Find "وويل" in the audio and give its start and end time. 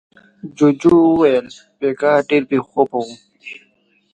1.09-1.47